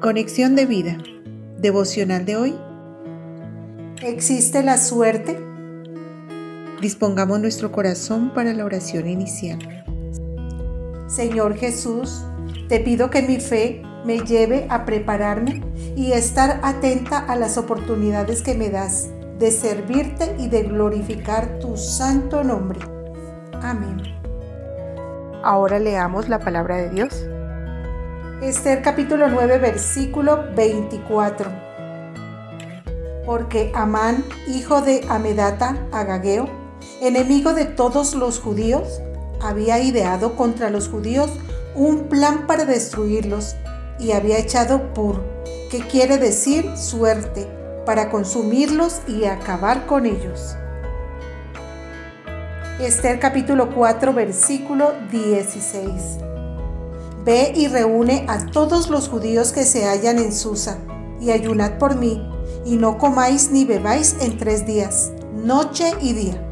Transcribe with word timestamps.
Conexión 0.00 0.56
de 0.56 0.64
vida. 0.64 0.96
Devocional 1.58 2.24
de 2.24 2.36
hoy. 2.36 2.58
¿Existe 4.02 4.62
la 4.62 4.78
suerte? 4.78 5.38
Dispongamos 6.80 7.38
nuestro 7.38 7.70
corazón 7.70 8.32
para 8.32 8.54
la 8.54 8.64
oración 8.64 9.06
inicial. 9.06 9.58
Señor 11.06 11.54
Jesús, 11.54 12.24
te 12.70 12.80
pido 12.80 13.10
que 13.10 13.20
mi 13.20 13.40
fe 13.40 13.82
me 14.06 14.20
lleve 14.20 14.66
a 14.70 14.86
prepararme 14.86 15.62
y 15.94 16.12
estar 16.12 16.60
atenta 16.62 17.18
a 17.18 17.36
las 17.36 17.58
oportunidades 17.58 18.40
que 18.40 18.54
me 18.54 18.70
das 18.70 19.10
de 19.38 19.50
servirte 19.50 20.34
y 20.38 20.48
de 20.48 20.62
glorificar 20.62 21.58
tu 21.58 21.76
santo 21.76 22.42
nombre. 22.42 22.80
Amén. 23.60 24.00
Ahora 25.44 25.78
leamos 25.78 26.30
la 26.30 26.38
palabra 26.38 26.78
de 26.78 26.88
Dios. 26.88 27.26
Esther 28.42 28.80
capítulo 28.80 29.28
9 29.28 29.58
versículo 29.58 30.46
24. 30.56 31.50
Porque 33.26 33.70
Amán, 33.74 34.24
hijo 34.48 34.80
de 34.80 35.04
Amedata 35.10 35.76
Agageo, 35.92 36.48
enemigo 37.02 37.52
de 37.52 37.66
todos 37.66 38.14
los 38.14 38.40
judíos, 38.40 39.02
había 39.42 39.78
ideado 39.80 40.36
contra 40.36 40.70
los 40.70 40.88
judíos 40.88 41.30
un 41.74 42.04
plan 42.08 42.46
para 42.46 42.64
destruirlos 42.64 43.56
y 43.98 44.12
había 44.12 44.38
echado 44.38 44.94
pur, 44.94 45.22
que 45.70 45.80
quiere 45.80 46.16
decir 46.16 46.78
suerte, 46.78 47.46
para 47.84 48.08
consumirlos 48.08 49.02
y 49.06 49.26
acabar 49.26 49.84
con 49.84 50.06
ellos. 50.06 50.56
Esther 52.80 53.20
capítulo 53.20 53.68
4 53.74 54.14
versículo 54.14 54.94
16. 55.10 56.30
Ve 57.24 57.52
y 57.54 57.68
reúne 57.68 58.24
a 58.28 58.46
todos 58.46 58.88
los 58.88 59.08
judíos 59.08 59.52
que 59.52 59.64
se 59.64 59.84
hallan 59.84 60.18
en 60.18 60.32
Susa, 60.32 60.78
y 61.20 61.30
ayunad 61.30 61.78
por 61.78 61.96
mí, 61.96 62.26
y 62.64 62.76
no 62.76 62.96
comáis 62.96 63.50
ni 63.50 63.64
bebáis 63.64 64.16
en 64.20 64.38
tres 64.38 64.66
días, 64.66 65.12
noche 65.34 65.92
y 66.00 66.14
día. 66.14 66.42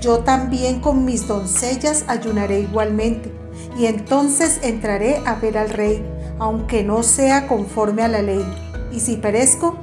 Yo 0.00 0.18
también 0.18 0.80
con 0.80 1.04
mis 1.04 1.26
doncellas 1.26 2.04
ayunaré 2.08 2.60
igualmente, 2.60 3.32
y 3.78 3.86
entonces 3.86 4.60
entraré 4.62 5.22
a 5.24 5.36
ver 5.36 5.56
al 5.56 5.70
rey, 5.70 6.04
aunque 6.38 6.84
no 6.84 7.02
sea 7.02 7.46
conforme 7.46 8.02
a 8.02 8.08
la 8.08 8.20
ley, 8.20 8.44
y 8.92 9.00
si 9.00 9.16
perezco, 9.16 9.76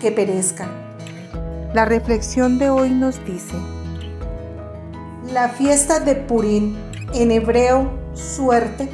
que 0.00 0.12
perezca. 0.12 0.68
La 1.74 1.84
reflexión 1.84 2.58
de 2.58 2.70
hoy 2.70 2.90
nos 2.90 3.22
dice, 3.26 3.54
la 5.30 5.50
fiesta 5.50 6.00
de 6.00 6.14
Purín, 6.14 6.78
en 7.12 7.30
hebreo 7.30 7.90
suerte, 8.14 8.88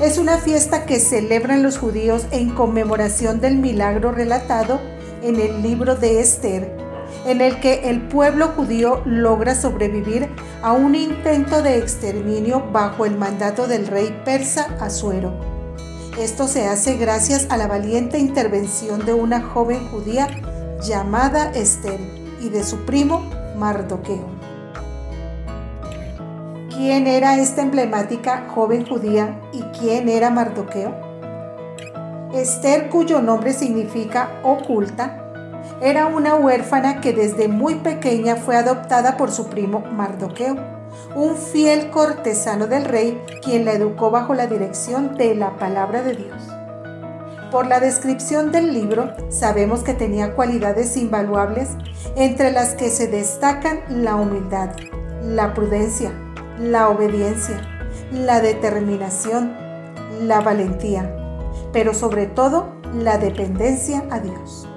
es 0.00 0.18
una 0.18 0.38
fiesta 0.38 0.86
que 0.86 0.98
celebran 0.98 1.62
los 1.62 1.78
judíos 1.78 2.26
en 2.30 2.50
conmemoración 2.50 3.40
del 3.40 3.56
milagro 3.56 4.12
relatado 4.12 4.80
en 5.22 5.40
el 5.40 5.62
libro 5.62 5.94
de 5.94 6.20
Esther, 6.20 6.76
en 7.26 7.40
el 7.40 7.60
que 7.60 7.88
el 7.88 8.02
pueblo 8.08 8.48
judío 8.48 9.02
logra 9.04 9.54
sobrevivir 9.54 10.28
a 10.62 10.72
un 10.72 10.94
intento 10.94 11.62
de 11.62 11.78
exterminio 11.78 12.64
bajo 12.72 13.06
el 13.06 13.16
mandato 13.16 13.66
del 13.66 13.86
rey 13.86 14.20
persa 14.24 14.76
Asuero. 14.80 15.32
Esto 16.18 16.48
se 16.48 16.66
hace 16.66 16.96
gracias 16.96 17.46
a 17.50 17.56
la 17.56 17.66
valiente 17.66 18.18
intervención 18.18 19.04
de 19.04 19.14
una 19.14 19.42
joven 19.42 19.88
judía 19.88 20.28
llamada 20.82 21.50
Esther 21.52 22.00
y 22.40 22.48
de 22.50 22.62
su 22.62 22.84
primo 22.84 23.22
Mardoqueo. 23.56 24.33
¿Quién 26.74 27.06
era 27.06 27.36
esta 27.36 27.62
emblemática 27.62 28.46
joven 28.52 28.84
judía 28.84 29.40
y 29.52 29.62
quién 29.78 30.08
era 30.08 30.30
Mardoqueo? 30.30 30.92
Esther, 32.34 32.88
cuyo 32.90 33.22
nombre 33.22 33.52
significa 33.52 34.40
oculta, 34.42 35.24
era 35.80 36.06
una 36.06 36.34
huérfana 36.34 37.00
que 37.00 37.12
desde 37.12 37.46
muy 37.46 37.76
pequeña 37.76 38.34
fue 38.34 38.56
adoptada 38.56 39.16
por 39.16 39.30
su 39.30 39.46
primo 39.46 39.84
Mardoqueo, 39.92 40.56
un 41.14 41.36
fiel 41.36 41.90
cortesano 41.90 42.66
del 42.66 42.86
rey 42.86 43.22
quien 43.40 43.64
la 43.64 43.74
educó 43.74 44.10
bajo 44.10 44.34
la 44.34 44.48
dirección 44.48 45.14
de 45.14 45.36
la 45.36 45.56
palabra 45.56 46.02
de 46.02 46.16
Dios. 46.16 46.42
Por 47.52 47.68
la 47.68 47.78
descripción 47.78 48.50
del 48.50 48.74
libro 48.74 49.12
sabemos 49.28 49.84
que 49.84 49.94
tenía 49.94 50.34
cualidades 50.34 50.96
invaluables 50.96 51.68
entre 52.16 52.50
las 52.50 52.74
que 52.74 52.90
se 52.90 53.06
destacan 53.06 53.78
la 53.88 54.16
humildad, 54.16 54.70
la 55.22 55.54
prudencia, 55.54 56.12
la 56.58 56.88
obediencia, 56.88 57.60
la 58.12 58.40
determinación, 58.40 59.56
la 60.22 60.40
valentía, 60.40 61.14
pero 61.72 61.94
sobre 61.94 62.26
todo 62.26 62.74
la 62.94 63.18
dependencia 63.18 64.04
a 64.10 64.20
Dios. 64.20 64.68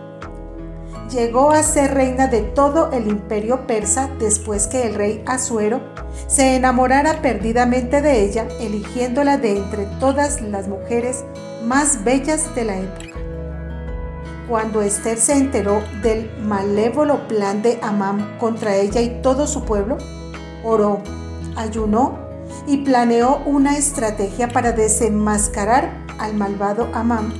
Llegó 1.12 1.52
a 1.52 1.64
ser 1.64 1.94
reina 1.94 2.28
de 2.28 2.42
todo 2.42 2.92
el 2.92 3.08
imperio 3.08 3.66
persa 3.66 4.10
después 4.20 4.68
que 4.68 4.88
el 4.88 4.96
rey 4.96 5.24
Asuero 5.26 5.80
se 6.28 6.56
enamorara 6.56 7.22
perdidamente 7.22 8.02
de 8.02 8.26
ella, 8.26 8.48
eligiéndola 8.60 9.38
de 9.38 9.58
entre 9.58 9.86
todas 10.00 10.42
las 10.42 10.68
mujeres 10.68 11.24
más 11.64 12.04
bellas 12.04 12.54
de 12.56 12.66
la 12.66 12.78
época. 12.78 13.18
Cuando 14.50 14.82
Esther 14.82 15.18
se 15.18 15.34
enteró 15.34 15.82
del 16.02 16.30
malévolo 16.42 17.28
plan 17.28 17.62
de 17.62 17.80
Amán 17.82 18.38
contra 18.38 18.76
ella 18.76 19.00
y 19.02 19.22
todo 19.22 19.48
su 19.48 19.64
pueblo, 19.64 19.98
oró 20.64 21.02
ayunó 21.57 22.18
y 22.66 22.78
planeó 22.78 23.41
una 23.45 23.78
estrategia 23.78 24.47
para 24.47 24.72
desenmascarar 24.72 26.06
al 26.19 26.34
malvado 26.35 26.90
Amán, 26.94 27.34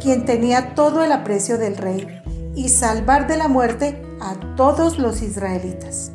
quien 0.00 0.24
tenía 0.24 0.74
todo 0.74 1.04
el 1.04 1.12
aprecio 1.12 1.58
del 1.58 1.76
rey, 1.76 2.22
y 2.54 2.68
salvar 2.68 3.26
de 3.26 3.36
la 3.36 3.48
muerte 3.48 4.00
a 4.20 4.56
todos 4.56 4.98
los 4.98 5.22
israelitas. 5.22 6.12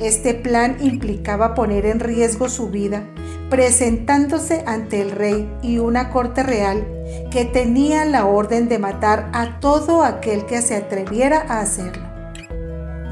Este 0.00 0.34
plan 0.34 0.76
implicaba 0.80 1.54
poner 1.54 1.86
en 1.86 2.00
riesgo 2.00 2.48
su 2.48 2.68
vida, 2.68 3.04
presentándose 3.48 4.64
ante 4.66 5.00
el 5.00 5.12
rey 5.12 5.48
y 5.62 5.78
una 5.78 6.10
corte 6.10 6.42
real 6.42 6.84
que 7.30 7.44
tenía 7.44 8.04
la 8.04 8.26
orden 8.26 8.68
de 8.68 8.78
matar 8.78 9.30
a 9.32 9.60
todo 9.60 10.02
aquel 10.02 10.46
que 10.46 10.62
se 10.62 10.74
atreviera 10.74 11.44
a 11.48 11.60
hacerlo. 11.60 12.08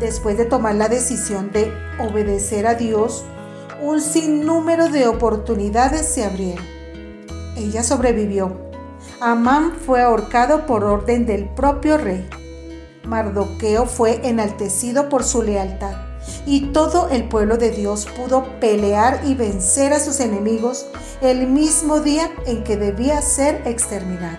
Después 0.00 0.36
de 0.36 0.46
tomar 0.46 0.74
la 0.74 0.88
decisión 0.88 1.52
de 1.52 1.72
obedecer 2.00 2.66
a 2.66 2.74
Dios, 2.74 3.24
un 3.82 4.00
sinnúmero 4.00 4.88
de 4.88 5.08
oportunidades 5.08 6.06
se 6.06 6.24
abrieron. 6.24 6.64
Ella 7.56 7.82
sobrevivió. 7.82 8.56
Amán 9.20 9.72
fue 9.84 10.00
ahorcado 10.00 10.66
por 10.66 10.84
orden 10.84 11.26
del 11.26 11.48
propio 11.48 11.98
rey. 11.98 12.28
Mardoqueo 13.04 13.86
fue 13.86 14.20
enaltecido 14.22 15.08
por 15.08 15.24
su 15.24 15.42
lealtad 15.42 15.96
y 16.46 16.72
todo 16.72 17.08
el 17.08 17.28
pueblo 17.28 17.56
de 17.56 17.70
Dios 17.70 18.06
pudo 18.16 18.44
pelear 18.60 19.20
y 19.24 19.34
vencer 19.34 19.92
a 19.92 19.98
sus 19.98 20.20
enemigos 20.20 20.86
el 21.20 21.48
mismo 21.48 21.98
día 21.98 22.30
en 22.46 22.62
que 22.62 22.76
debía 22.76 23.20
ser 23.20 23.62
exterminado. 23.66 24.38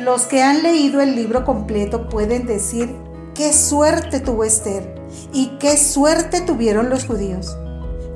Los 0.00 0.26
que 0.26 0.42
han 0.42 0.64
leído 0.64 1.00
el 1.00 1.14
libro 1.14 1.44
completo 1.44 2.08
pueden 2.08 2.46
decir 2.46 3.05
qué 3.36 3.52
suerte 3.52 4.20
tuvo 4.20 4.44
Esther 4.44 4.94
y 5.32 5.58
qué 5.58 5.76
suerte 5.76 6.40
tuvieron 6.40 6.88
los 6.88 7.04
judíos. 7.04 7.56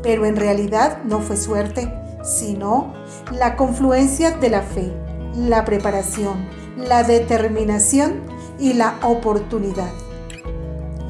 Pero 0.03 0.25
en 0.25 0.37
realidad 0.37 1.03
no 1.05 1.21
fue 1.21 1.37
suerte, 1.37 1.93
sino 2.25 2.95
la 3.31 3.57
confluencia 3.57 4.31
de 4.31 4.49
la 4.49 4.63
fe, 4.63 4.91
la 5.37 5.65
preparación, 5.67 6.49
la 6.77 7.03
determinación 7.03 8.23
y 8.59 8.73
la 8.73 8.99
oportunidad. 9.03 9.91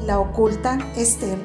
La 0.05 0.19
oculta 0.19 0.77
Esther 0.97 1.37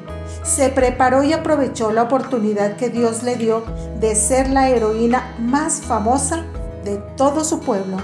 se 0.43 0.69
preparó 0.69 1.23
y 1.23 1.31
aprovechó 1.31 1.91
la 1.93 2.03
oportunidad 2.03 2.75
que 2.75 2.89
Dios 2.89 3.23
le 3.23 3.37
dio 3.37 3.63
de 4.01 4.13
ser 4.15 4.49
la 4.49 4.69
heroína 4.69 5.35
más 5.39 5.81
famosa 5.81 6.43
de 6.83 6.97
todo 7.15 7.45
su 7.45 7.61
pueblo. 7.61 7.97